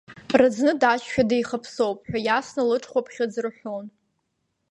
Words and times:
Раӡны 0.39 0.71
даҷшәа 0.81 1.23
деихаԥсоуп, 1.29 1.99
ҳәа 2.09 2.19
иасны 2.25 2.61
лыҽхәаԥхьыӡ 2.69 3.33
рҳәон. 3.45 3.85